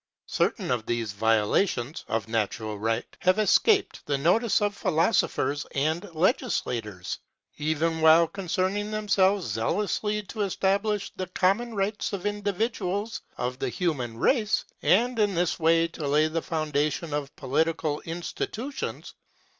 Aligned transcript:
Certain 0.25 0.71
of 0.71 0.87
these 0.87 1.11
violations 1.11 2.05
(of 2.07 2.27
natural 2.27 2.79
right) 2.79 3.05
have 3.19 3.37
escaped 3.37 4.03
the 4.07 4.17
notice 4.17 4.59
of 4.59 4.75
philosophers 4.75 5.63
and 5.75 6.11
legislators, 6.15 7.19
even 7.57 8.01
while 8.01 8.27
concerning 8.27 8.89
themselves 8.89 9.45
zealously 9.45 10.23
to 10.23 10.41
establish 10.41 11.11
the 11.17 11.27
common 11.27 11.75
rights 11.75 12.13
of 12.13 12.25
individuals 12.25 13.21
of 13.37 13.59
the 13.59 13.69
human 13.69 14.17
race, 14.17 14.65
and 14.81 15.19
in 15.19 15.35
this 15.35 15.59
way 15.59 15.87
to 15.87 16.07
lay 16.07 16.27
the 16.27 16.41
foundation 16.41 17.13
of 17.13 17.35
political 17.35 17.99
institutions. 18.01 19.13